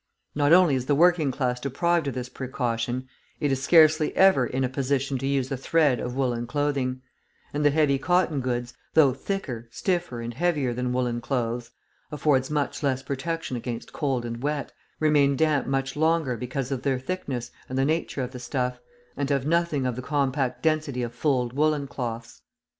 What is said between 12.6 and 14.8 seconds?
less protection against cold and wet,